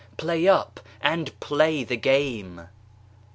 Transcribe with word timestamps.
play 0.17 0.47
up! 0.47 0.79
and 0.99 1.39
play 1.39 1.83
the 1.83 1.95
game!" 1.95 2.67